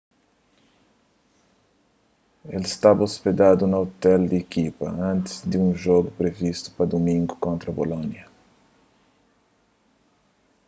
[2.55, 7.69] el staba ôspedadu na ôtel di ekipa antis di un jogu privistu pa dumingu kontra
[7.79, 8.25] bolonia